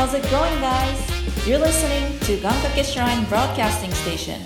[0.00, 1.46] How's it going, guys?
[1.46, 4.40] You're listening to Gankake Shrine Broadcasting Station.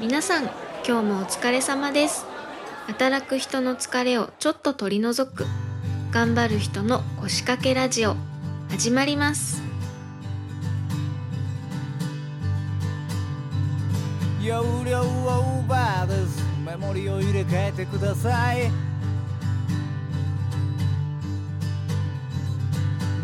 [0.00, 0.44] 皆さん
[0.86, 2.24] 今日もお疲れ様です
[2.86, 5.44] 働く人の疲れをちょっと取り除く
[6.12, 8.16] 頑張る人の腰掛けラジオ
[8.70, 9.62] 始まります
[14.42, 15.89] 容量オーバーですメ
[17.40, 18.70] モリを入れ替えてください。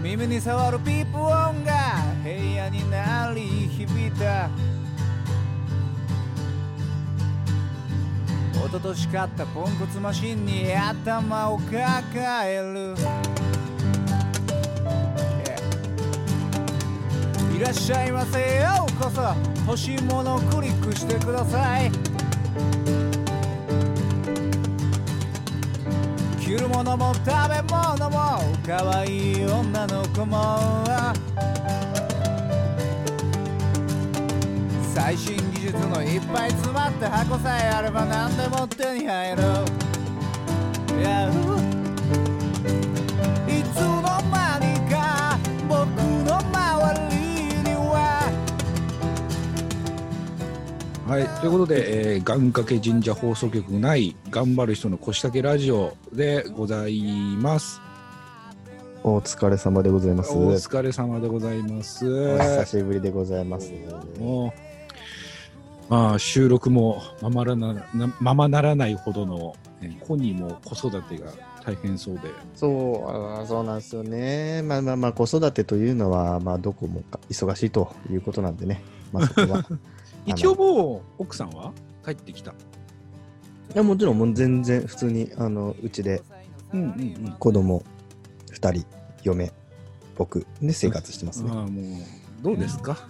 [0.02, 4.48] 耳に触るピープ音が部屋に鳴り響いた。
[8.54, 11.74] 一昨年買ったポンコツマシンに頭を抱
[12.50, 12.94] える。
[12.96, 13.16] Yeah
[17.56, 19.22] いらっしゃいませようこそ。
[19.66, 22.05] 欲しいものをクリックしてください。
[26.46, 30.84] 着るものも食べ物も可愛い女の子も。
[34.94, 39.42] 最新技術のいっぱい詰まった箱さえあれば何でも手に入る。
[41.02, 41.65] Yeah
[51.06, 57.00] はい、ということで、えー、願掛け神社放送局ない頑張る人の腰掛けラジオでござい
[57.38, 57.80] ます。
[59.04, 60.32] お疲れ様でございます。
[60.32, 62.04] おお疲れ様でございます。
[62.04, 63.70] 久しぶりでございます。
[64.18, 64.52] も
[65.88, 71.30] う、まあ、収録もままらななままならないほどの、えー、子にも子育てが
[71.64, 72.22] 大変そうで、
[72.56, 74.60] そう、そうなんですよね。
[74.62, 78.82] まあまあまあ、子育てというのは、まあ、どこもか忙しいということなんでね。
[79.12, 79.64] まあ、そこは。
[80.26, 81.72] 一応もう奥さんは
[82.04, 82.50] 帰ってきた。
[82.50, 82.54] い
[83.74, 86.22] やもちろん、もう全然普通に、あの、うちで
[86.72, 87.36] うんうんうん。
[87.38, 87.82] 子供
[88.52, 88.86] 2人、
[89.22, 89.52] 嫁、
[90.16, 91.50] 僕で生活してますね。
[91.52, 91.84] ああ、もう、
[92.42, 93.08] どうですか、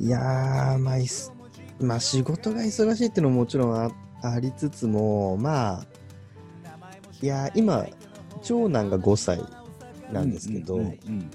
[0.00, 1.32] いやー、まあいす、
[1.80, 3.90] まあ仕事が忙しいっていうのももちろんあ
[4.22, 5.86] ありつつも、まあ、
[7.22, 7.86] いやー、今、
[8.42, 9.42] 長男が5歳
[10.12, 10.80] なんですけど、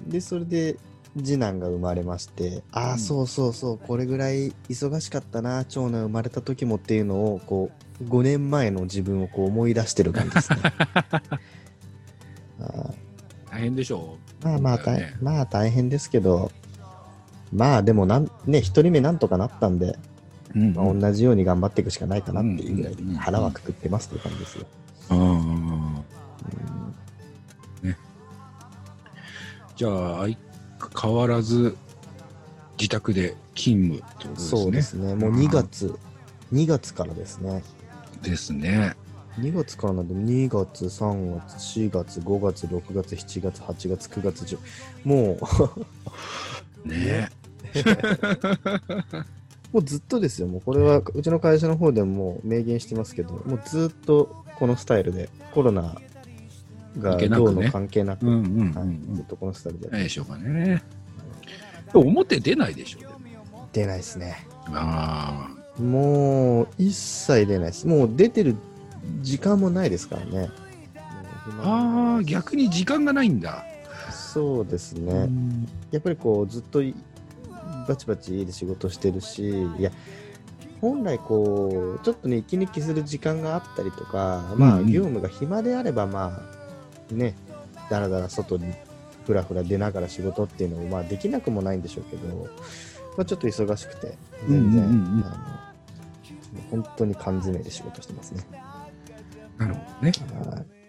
[0.08, 0.78] で、それで
[1.18, 3.00] 次男が生まれまして、ああ、うん。
[3.00, 7.70] そうそうそう、これぐらい忙しかったな、長男生まれた時もっていうのを、こ
[8.02, 10.58] う、5年前の自分をこう思い出してる感じですね。
[12.62, 12.92] あ
[13.52, 14.46] 大変でしょう。
[14.46, 15.14] ーまあまあ大、ね。
[15.22, 16.52] まあ大変ですけど、
[17.54, 19.98] まあでもなん、ね、一人目なんとかなったんで、
[20.56, 24.66] うんまあ、同じように頑張っていくしかないかなっていうぐらい腹はくくってますという感じですよ。
[25.12, 25.28] うんうん。
[25.28, 26.04] うんうん
[29.76, 30.38] じゃあ相
[31.02, 31.76] 変わらず
[32.78, 34.62] 自宅で勤務ってことですね。
[34.62, 35.16] そうですね。
[35.16, 35.96] もう2月、
[36.54, 37.64] 2月からですね。
[38.22, 38.96] ですね。
[39.40, 44.60] 2月からなんで、2月、3月、4月、5月、6月、7月、8月、9月、10
[45.06, 45.38] も
[46.86, 47.30] う、 ね
[49.72, 50.48] もうずっとですよ。
[50.48, 55.96] もうこれは、うちの会社の方でも明言してますけど、もうずっとこのスタイルで、コロナ
[57.00, 58.86] がどうの関係なく、うんうんうんは
[59.20, 60.84] いとこのスタイルでやってないでしょうかね。
[61.94, 63.04] 表出ないでしょう。
[63.74, 64.48] 出ないですね。
[64.68, 65.50] あ
[65.80, 67.88] もう一切出ないです。
[67.88, 68.56] もう出てる
[69.22, 70.50] 時間もないですからね。
[71.62, 72.16] あ。
[72.16, 73.66] ああ、逆に時間がないんだ。
[74.12, 75.14] そうですね。
[75.14, 76.96] うんやっぱりこうずっとい
[77.88, 79.92] バチバチ家で仕事してるし、いや、
[80.80, 86.61] 本来こう、ちょっとね、息抜きする時間があったりとか、まあ、業務が暇であれば、まあ、
[87.12, 87.36] ね、
[87.90, 88.74] だらだら外に
[89.26, 92.28] ふらふら出ながら仕事っていうのも、まあ、できなくもないんでしょうけど、
[93.18, 94.18] まあ、ちょっと忙しくて、
[94.48, 95.62] 全然、うんうんうんうんあ
[96.54, 98.46] の、本当に缶詰で仕事してますね。
[99.58, 100.12] なるほどね。
[100.50, 100.82] はい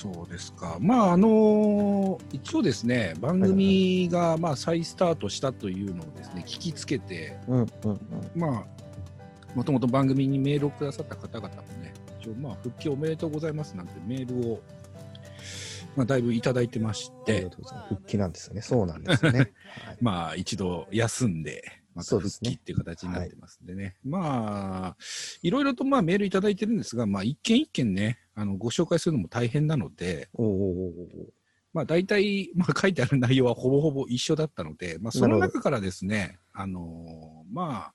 [0.00, 0.78] そうですか。
[0.80, 8.00] まあ、あの一応ですね、番組が、まあ、再スタートしたというのをですね、聞きつけて、うんうんうん。
[8.34, 14.60] まあ、もともと番組にメールをくださった方々もね、一応、まあ、復帰おめでとうございますなんてメールを、
[15.96, 17.48] まあ、だいぶいただいてまして
[17.88, 18.62] 復帰なんですよね。
[18.62, 19.38] そうなんですよね。
[19.84, 21.62] はいまあ、一度休んで、
[21.94, 23.96] また復帰っていう形になってますんでね。
[24.04, 24.96] まあ、
[25.42, 31.32] いろいろとまあメールいただいてるんですが、まあ、一件一件ね、あのご紹介するのも大変なので、おうおうおうおう
[31.72, 37.92] まあ、大体、まあ、 書いてある内容はほぼほぼ一緒だったので、まあ、その中からですね、あのーま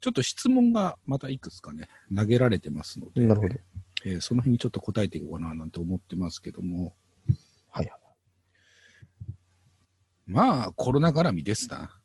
[0.00, 3.54] ちょっと質問がまたいくつかね、投げられてますので、なるほど。
[4.04, 6.96] えーその辺にちょっと答えていこうかななんて思ってますけども、
[7.70, 7.92] はい。
[10.26, 11.98] まあ、コロナ絡みですな。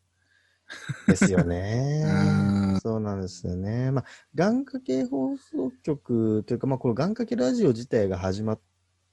[1.08, 2.80] ですよ うね。
[2.82, 3.92] そうなんですよね。
[3.92, 4.06] まあ、
[4.36, 8.60] 願掛け放送局というか、まあ、この願掛けラジオ自体が始まっ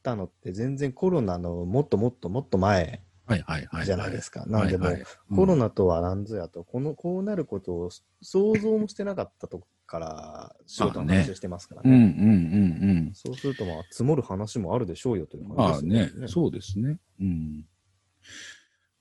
[0.05, 3.03] たのって、全然コロナのもっともっともっと前。
[3.85, 4.45] じゃないですか。
[4.47, 4.87] なんでも
[5.35, 7.91] コロナとは何ぞやと、この、こうなることを
[8.21, 12.87] 想像もしてなかったとこから、仕事の話をしてますからうんうんね。
[13.09, 16.99] うんそうすると、まあ、積もる話もあるでしょうよという話ですよね、そうですね。
[17.21, 17.65] うん。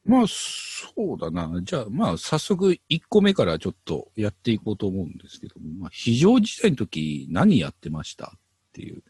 [0.06, 1.62] まあ、そうだな。
[1.62, 8.40] じゃあ、まあ、早速、1個目からちょっとやっていこうと思うんですけども、まあ、非常事態の時、何やってましたっ
[8.74, 9.04] ていう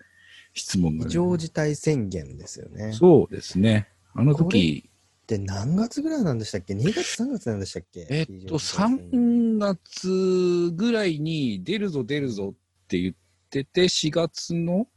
[0.53, 1.09] 質問が、ね。
[1.09, 2.93] 非常事態宣言ですよね。
[2.93, 3.87] そうですね。
[4.13, 4.89] あのこ時、
[5.27, 8.07] で、何月ぐらいなんでしたっけ ?2 月、3月なんでしたっけ？
[8.09, 13.15] えっと、3月ぐらいに出るぞ出るぞって言っ
[13.49, 14.87] てて、4月の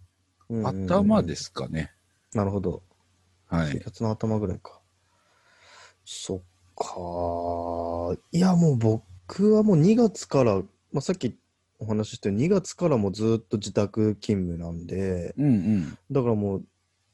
[0.64, 1.36] 頭で。
[1.36, 1.92] すかね。
[2.34, 2.82] なるほど。
[3.50, 3.78] 4はい。
[3.80, 4.80] 月の頭ぐらいか。
[6.04, 6.40] そっ
[6.74, 8.20] か。
[8.32, 10.56] いや、もう僕はもう2月から、
[10.92, 11.36] まあ、さっき
[11.78, 15.98] お話ししたように2月からもずっと自宅勤務なんで、うんうん。
[16.10, 16.64] だからもう、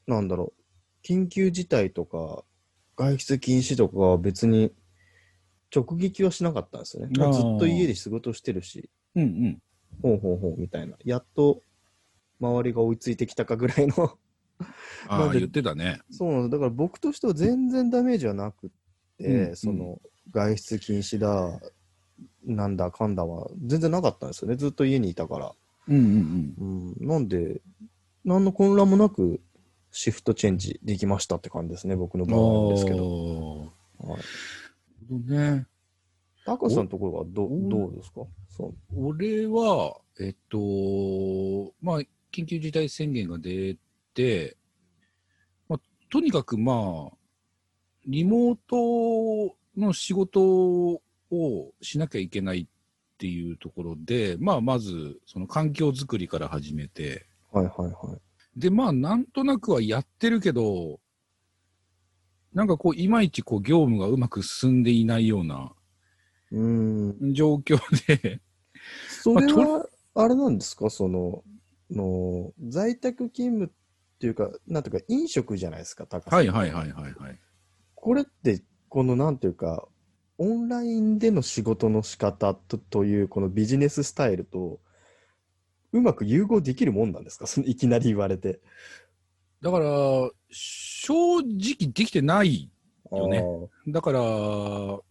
[0.07, 2.43] なんだろう、緊急事態とか、
[2.95, 4.71] 外出禁止とかは別に
[5.75, 7.13] 直撃はしなかったんですよね。
[7.13, 9.61] ずっと家で仕事してるし、うんうん。
[10.01, 10.95] ほうほうほうみたいな。
[11.03, 11.61] やっと
[12.39, 14.17] 周りが追いついてきたかぐらいの
[15.07, 15.99] あ言ってたね。
[16.11, 16.49] そうなんです。
[16.51, 18.69] だから僕としては全然ダメージはなくっ
[19.17, 19.99] て、うんその
[20.31, 21.59] 外出禁止だ、
[22.45, 24.55] なんだかんだは全然なかったんですよね。
[24.55, 25.53] ずっと家にいたから。
[25.87, 26.93] うんうんうん。
[26.99, 27.61] うん、なんで、
[28.25, 29.41] 何の混乱もなく
[29.91, 32.97] シフトチェンジできましたって感じですね、僕の場合なんですけど。
[32.97, 33.59] ど。
[33.59, 34.23] はい、なる
[35.09, 35.67] ほどね。
[36.45, 38.21] 高橋さんのところはどおどうですか？
[38.49, 41.99] そう俺は、えっと、まあ、
[42.31, 43.77] 緊急事態宣言が出
[44.13, 44.57] て、
[45.69, 45.79] まあ、
[46.09, 47.17] とにかくまあ、
[48.05, 51.01] リモートの仕事
[51.33, 52.67] をしなきゃいけないっ
[53.17, 58.59] ていうところで、まあ、まず、その環境づくりから始めて、はいはいはい。
[58.59, 60.99] で、まあ、なんとなくはやってるけど、
[62.53, 65.73] なんかこう、いまいちこう、業務がうまく進んでいないような
[66.51, 67.33] うーん。
[67.33, 68.41] 状況で、
[69.07, 70.89] それまは、あれなんですか？
[70.91, 71.43] その、
[71.89, 73.69] の在宅勤務っ
[74.19, 76.39] ていうか、なんていうか、飲食じゃないですか、高橋さん。
[76.39, 77.39] はいはいはいはいはい。
[77.95, 79.87] これって、このなんていうか、
[80.43, 84.79] オンラインでの仕事の仕方とという、このビジネススタイルと、
[85.91, 87.47] うまく融合できるもんなんですか？
[87.47, 88.59] そ のいきなり言われて。
[89.61, 89.85] だから、
[90.49, 92.69] 正直できてない。
[93.11, 93.45] よね
[93.87, 94.19] だから、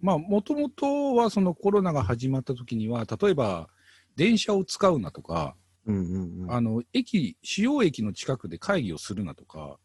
[0.01, 3.69] まあ、もともとはそのコロナが始まった時には、例えば、
[4.17, 5.55] 電車を使うなとか、
[5.87, 5.93] あー。
[5.93, 6.53] うんうんうん。
[6.53, 9.79] あの、駅、主要駅の近くで会議をするなとか、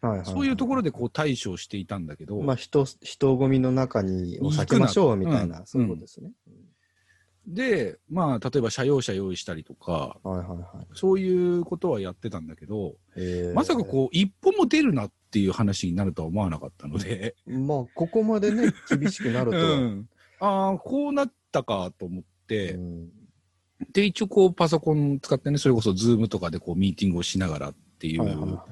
[0.00, 0.26] はいはいはい。
[0.26, 6.30] そういうところでこう対処していたんだけど、まあ、人、人混みの中にを避けましょうみたいな、うんそういうことですね。
[7.48, 10.86] で、まあ、例えば車用車用意したりとか、はいはいはい。
[10.92, 13.50] そういうことはやってたんだけど、え。
[13.52, 19.72] ーまさかこう、一歩も出るなっていう話になるとは思わなかったので、まあ、ここまでね、 厳しくなるとは。
[19.72, 20.08] うん、
[20.40, 23.08] ああ、こうなったかと思って、うん。
[23.92, 28.64] で、一応こうパソコン使ってね、それこそズームとかでこうミーティングをしながらっていう、はいはいは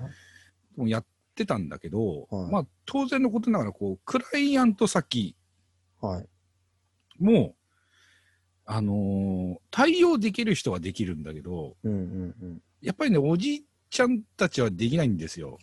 [0.76, 0.78] い。
[0.78, 1.06] もうやっ
[1.37, 5.37] てたんだけど、はいまあ当然のことながらこう、クライアント先
[6.00, 6.29] はい。
[7.19, 7.55] も、
[8.64, 12.62] あのー対応できる人はできるんだけど、うんうんうん。
[12.81, 15.59] やっぱりね、おじいちゃんたちはできないんですよ。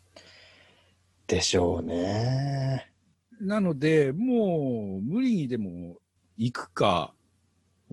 [1.28, 2.92] でしょうね。
[3.42, 5.98] なので、もう無理にでも
[6.38, 7.14] 行くか、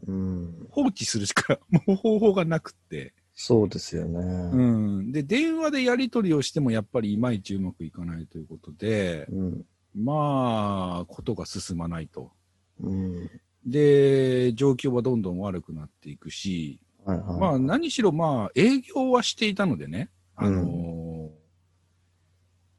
[0.06, 0.66] うん。
[0.70, 3.12] 放置するしかもう方法がなくって。
[3.42, 4.20] そうですよね。
[4.20, 5.12] うん。
[5.12, 9.64] で、電話でやり取りをしてもやっぱりいまいちうまくいかないということで、うん。
[9.94, 12.32] まあ、ことが進まないと。
[12.80, 13.30] うん。
[13.64, 17.40] で、状況はどんどん悪くなっていくし、はいはい。
[17.40, 21.30] まあ何しろまあ営業はしていたのでね、あのー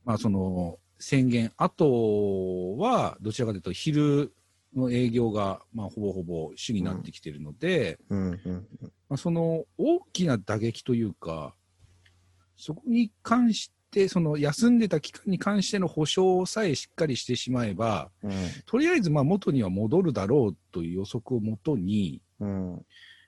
[0.06, 4.32] まあその宣言後はどちらかというと昼
[4.76, 8.68] の営業がまあほぼほぼ主になってきているので、うんうん
[9.10, 11.54] まあ、その大きな打撃というか、
[12.56, 18.32] そこに関して、その休んでた期間に関しての保証さえしっかりしてしまえば、うん。
[18.66, 22.86] とりあえずまあ元には戻るだろうという予測をもとに、うん。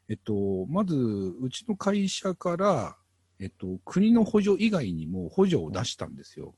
[0.09, 2.95] えっと、まず、うちの会社から、
[3.39, 6.53] えっと、国の補助以外にも補助を出したんですよ。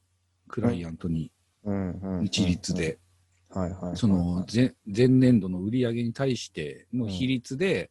[0.48, 1.32] クライアントに、
[1.64, 2.26] うんうん。
[2.26, 3.00] 一律で。
[3.60, 3.98] はいはいはい。
[3.98, 7.90] その、前、前年度の売り上げに対しての比率で、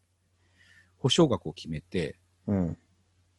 [0.98, 2.78] 保証額を決めて、うん。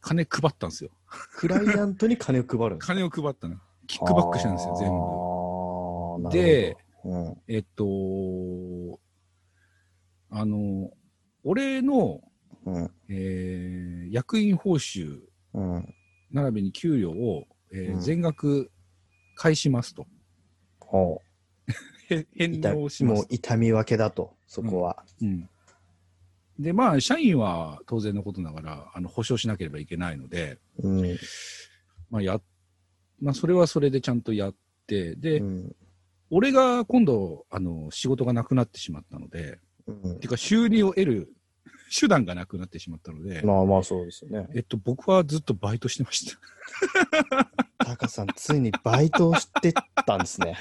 [0.00, 0.90] 金配ったんですよ。
[1.36, 3.56] クライアントに金を配る金を配ったの。
[3.86, 6.28] キックバックしたんですよ、全部。
[6.28, 7.36] 部で、うん。
[7.46, 9.00] えっと、
[10.30, 10.90] あの、
[11.44, 12.20] 俺の、
[12.64, 12.90] うん。
[13.08, 15.20] えー役員報酬
[15.54, 15.94] うん。
[16.32, 18.70] 並びに給料を、えーうん全額
[19.34, 20.06] 返しますと。
[22.08, 23.18] 返痛納します。
[23.18, 25.04] もう痛み分けだと、そこは。
[25.22, 25.48] うん
[26.58, 31.18] で、まあ、社員は当然のことながら、あの、保証しなければいけないので、うん。
[32.10, 32.40] まあ、や、
[33.20, 34.54] まあ、それはそれでちゃんとやっ
[34.86, 35.76] て、で、うん。
[36.30, 41.32] 俺が今度、あの、仕事がなくなってしまったので、うんていうか収入を得る
[41.96, 44.48] 手段がなくなってしまったので、まあまあそうですよね。
[44.54, 46.38] えっと、僕はずっとバイトしてました。
[47.84, 49.72] タカさん、ついにバイトをして
[50.04, 50.56] たんですね。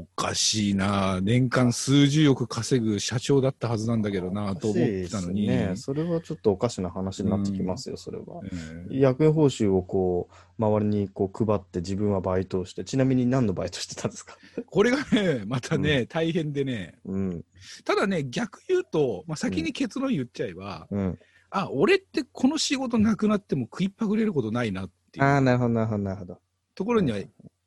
[0.00, 5.46] おかしいな年間数十億稼ぐ社長だったはずなんだけどなと思ってたのに。
[5.46, 8.24] ね、それはちょっとおかしな話になってきますよ、それは。
[8.44, 14.36] えー役員報酬をこう、周りにこう配って自分はバイトをして、ちなみに何のバイトしてたんですか？
[14.66, 17.44] これがね、 またね、大変でね、うん。
[17.84, 21.18] ただね、逆言うと、まあ、先に結論言っちゃえば、うん。
[21.50, 26.38] あ、俺ってこの仕事なくなっても食いっぱぐれることないなっていああ、うなるほど、なるほど、なるほど。
[26.74, 27.18] ところには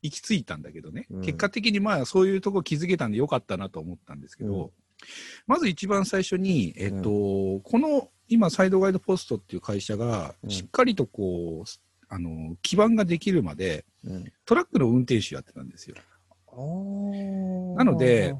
[0.01, 1.21] 行き着いたんだけどね、うん。
[1.21, 4.69] 結果的にまあそういうとこ気づけたんでよかったなと思ったんですけど、うん。
[5.45, 10.49] まず一番最初に、えっと、この今、サイドガイドポストっていう会社がうん。
[10.49, 11.69] しっかりとこう、
[12.09, 14.25] あの、基盤ができるまでうん。
[14.45, 15.95] トラックの運転手やってたんですよ。
[17.75, 18.33] ななので、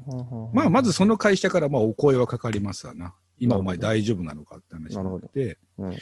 [0.52, 3.14] まあ、まずその会社からまあお声はかかりますわな。
[3.38, 5.96] 今お前大丈夫なのかって話になって、うん。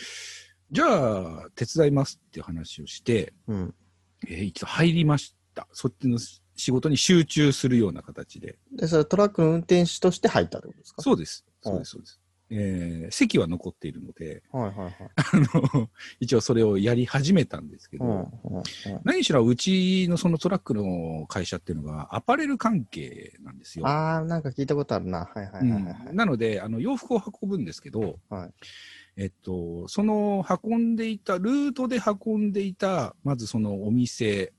[0.71, 3.75] じゃあ、手伝いますっていう話をして、うん。
[4.27, 5.67] えー一度入りました。
[5.73, 6.19] そっちの
[6.55, 8.59] 仕事に集中するような形で。
[8.73, 11.03] で、それトラックの運転手として入ったってことですか？
[11.03, 11.45] そうです。
[11.65, 12.21] うんそうです、そうです。
[12.49, 14.95] えー席は残っているので、はいはいはい。
[15.17, 18.63] あの、一応それをやり始めたんですけど、うんうんうん
[19.05, 23.87] 何しろうちのそのトラックの会社っていうのがアパレル関係なんですよ。
[23.89, 25.29] ああ、なんか聞いたことあるな。
[25.35, 26.07] はいはいはいはいはい。
[26.11, 28.51] うんなので、あの洋服を運ぶんですけど、はい
[29.17, 34.53] えっと、その運んでいた、ルートで運んでいた、まずそのお店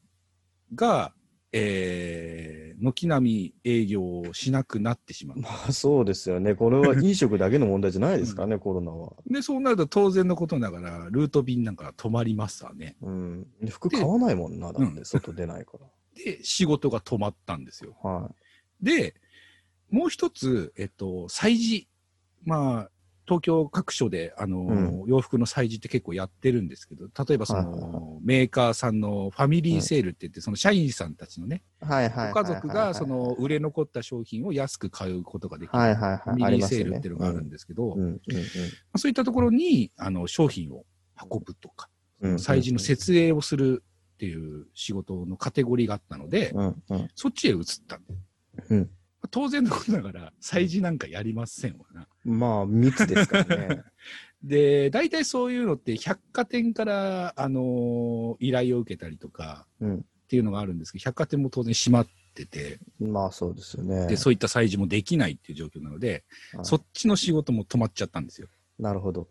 [0.75, 1.13] が、
[1.51, 5.39] えー、軒並み営業をしなくなってしまう。
[5.39, 6.55] まあそうですよね。
[6.55, 9.13] これは飲食だけの問題じゃないですからね、 コロナは。
[9.25, 12.97] で、そうなると当然のことながら、ルート便なんか止まりますわね。
[13.01, 13.47] うん。
[13.62, 15.74] で服買わないもんな、だってうん外出ないか
[16.15, 17.95] で、仕事が止まったんですよ。
[18.03, 18.09] ら。
[18.09, 18.36] は
[18.81, 19.15] で、
[19.89, 21.88] もう一つ、えっと、催事。
[22.43, 22.91] まあ、
[23.27, 31.86] 東京各所で、あの、洋服の催事って結構やってるんですけど、例えばその、メーカーさんのファミリーセールって言って、その社員さんたちのね、い。
[31.86, 32.31] はいはい。
[32.31, 38.19] ご家族がその売れ残った商品を安く買うことができる、はいはいはいファミリーセールっていうのがあるんでですけど、うんうんうん
[38.96, 40.86] そういったところに、あの、商品を
[41.29, 41.89] 運ぶとか、
[42.22, 42.36] うん。
[42.36, 43.84] 催事の設営をする
[44.15, 48.00] っていう仕事のカテゴリーがあったので、うんうんそっちへ移った。
[48.69, 48.89] うん
[49.27, 52.07] 当然のことながら、催事なんかやりませんわな。
[52.24, 53.84] まあ、密ですからね。
[54.43, 60.05] で、大体そういうのって百貨店から、あの依頼を受けたりとかうん。
[60.27, 64.07] っていうのがあるんですけど、百貨店も当然閉まってて、まあそうですよね。
[64.07, 68.50] で、そういった催事もできないっていう状況なので、はいそっちの仕事も止まっちゃったんですよ。
[68.77, 69.29] なるほど。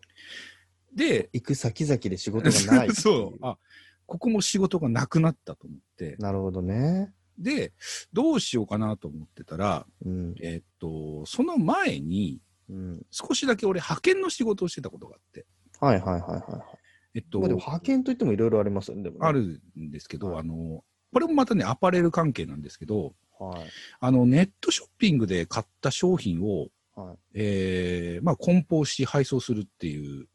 [0.95, 3.59] で、行く先々で仕事がない そう、あ、
[4.07, 7.13] ここも仕事がなくなったと思って、なるほどね。
[7.37, 7.73] で、
[8.13, 10.35] どうしようかなと思ってたら、うん。
[10.41, 12.39] えっと、その前に、
[12.69, 13.05] うん。
[13.11, 15.45] 少しだけ俺派遣の仕事をしてたことがあって、
[15.79, 16.77] はいはいはいはい。
[17.15, 19.31] えっと、まあでも派遣といってもいろいろありますよね、でもねあ。
[19.31, 23.69] るんですけど、はいあの、これもまたね、アパレル関係なんですけど、はい。
[23.99, 27.17] あの、ネットショッピングで買った商品を、はい。
[27.35, 30.27] えー、まあ、梱包し配送するっていう、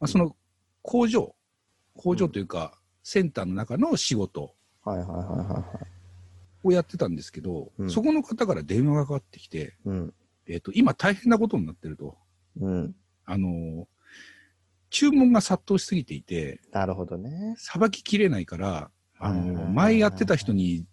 [0.00, 0.36] まあ、その
[0.82, 1.34] 工場、
[1.96, 5.93] 工場というか、センターの中の仕事はいはいはいはいはい。
[6.64, 10.14] をやってたんですけど、うんそこの方から電話がかかってきて、うん。
[10.46, 12.16] えっ、と、今大変なことになってると。
[12.60, 12.94] うん。
[13.24, 13.88] あの、
[14.90, 17.54] 注文が殺到しすぎていて、なるほどね。
[17.58, 20.84] さばききれないから、あの、前やってた人に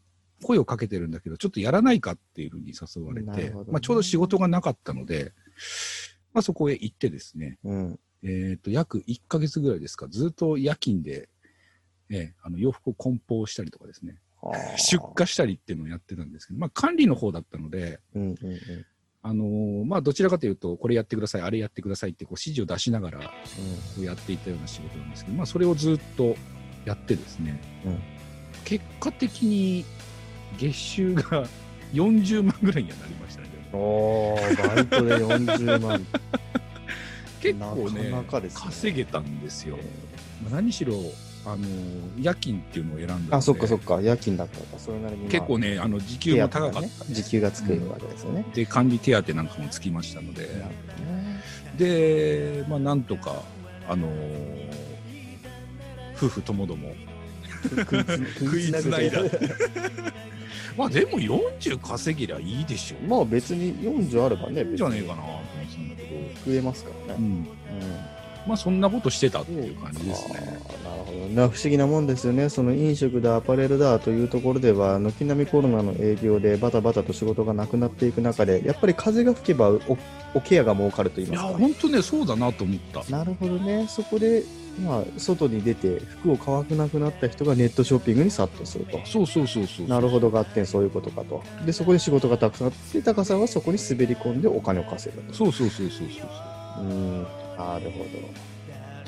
[0.44, 5.34] 声をかけてるんだけど、ちょっとやらないかっていうふうに誘われて、ねまあ、ちょうど仕事がなかったので、
[6.34, 8.00] まあ、そこへ行ってですね、うん。
[8.24, 11.30] えっ、と、約1ヶ月ぐらいですか、ずっと夜勤で、
[12.10, 14.22] ええあの洋服を梱包したりとかですね、はあ
[14.78, 18.60] 出荷したりっていうのをやってたんですけど、まあ、管理の方だったので、うんうんうん。
[19.24, 23.20] あのーまあ、どちらかというと、これやってください、あれやってくださいってこう指示を出しながら
[24.00, 26.36] やっていったような仕事なんですけど、まあ、それをずっと
[26.86, 28.00] やってですね、うん
[28.64, 29.84] 結果的に
[30.58, 31.46] 月収が
[31.94, 33.50] 40万ぐらいにはなりましたね。
[33.74, 36.06] おー、バイトで40万。
[37.42, 39.78] 結構ねね稼げたんですよ。
[40.44, 40.94] まあ何しろ、
[41.46, 41.66] あの
[42.20, 44.66] 夜勤っていうのを選んだあ、そっかそっか、夜勤だったか。
[44.78, 48.46] それなりに、まあ結構ねあの時給も高かったね、時給がつくわけですよね。
[48.54, 51.42] で管理手当なんかもつきましたので、ね。
[51.78, 53.42] でまあなんとか
[53.88, 54.08] あの
[56.16, 56.94] 夫婦ともども。
[58.40, 59.22] 食いつないだ。
[60.78, 63.08] まあでも40稼ぎりゃいいでしょ。
[63.08, 67.20] まあ別に40あればね、いいんじゃねえかなと思ってたんだけど、食えますからね。
[67.20, 67.46] うん、うん。
[68.48, 70.60] まあそんなことしてたっていう感じですね。
[71.32, 71.50] な。
[71.50, 72.50] 不思議なもんですよね。
[72.50, 79.98] その飲食だ、アパレルだというところでは、軒並みコロナの影響でバタバタと仕事がなくなっていく中で、やっぱり風が吹けばお
[80.34, 81.60] おケアが儲かると言いいやますか。
[81.60, 83.04] 本当ねそうだなと思った。
[83.12, 83.86] なるほどね。
[83.90, 84.44] そこで、
[84.86, 89.00] まあ、外に出て服を乾くなくなった人がネットショッピングに殺到すると。
[89.06, 89.88] そうそうそうそう。
[89.88, 91.44] なるほど、合点そういうことかと。
[91.66, 95.34] で、そこで仕事がたくさんあって、タカさんはそこに滑り込んでお金を稼ぐと。
[95.34, 96.08] そうそうそうそうそう
[96.78, 96.86] そう。
[96.86, 97.24] うん、
[97.58, 98.06] なるほ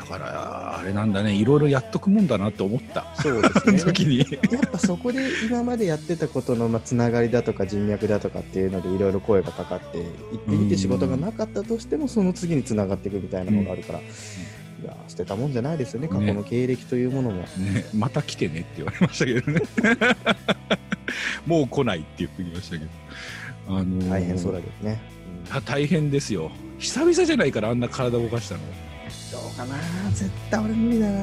[0.04, 3.06] だからあれなんだねいろいろやっとくもんだなって思った。
[3.18, 3.22] ど。
[3.22, 3.80] そうですね。
[3.94, 4.20] 時に。
[4.20, 4.26] や
[4.66, 14.04] っぱそこで今までやってたことのまあつながりだとか人脈だとかっていうのでいろいろ声がかかって行ってみて仕事がなかったとしてもその次につながっていくみたいなのがあるから、い
[14.86, 17.48] や捨てたもんじゃないですよね過去の経歴というものも、ね、
[17.96, 19.62] また来てねって言われましたけどね。
[21.46, 22.92] もう来ないって言ってきましたけど。
[23.68, 25.00] あのー大変そうだけどね、
[25.50, 26.52] あ大変ですよ。
[26.80, 28.62] 久々じゃないからあんな体動かしたの。
[29.54, 29.76] うかな。
[30.12, 31.14] 絶対俺無理だな。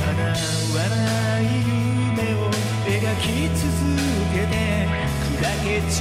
[0.00, 2.36] 叶わない夢を
[2.86, 2.90] 描
[3.20, 3.62] き続
[4.32, 4.52] けて
[5.38, 5.94] 砕け散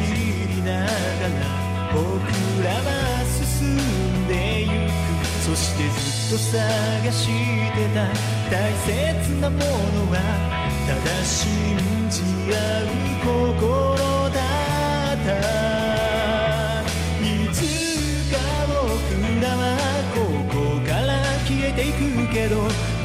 [0.48, 1.40] りながら
[1.94, 2.02] 僕
[2.64, 2.86] らは
[3.26, 4.92] 進んでゆく。
[5.46, 5.94] そしてず
[6.36, 7.98] っと探してた。
[8.50, 8.54] 大
[8.86, 8.90] 切
[9.40, 9.64] なもの
[10.12, 10.14] は
[10.88, 11.40] ただ信
[12.10, 12.22] じ
[12.54, 12.83] 合う。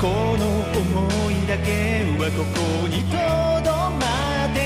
[0.00, 0.06] こ
[0.38, 3.16] の想いだけはここにと
[3.64, 4.58] どまって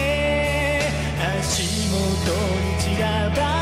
[1.41, 1.97] 足元
[2.61, 3.62] に散らば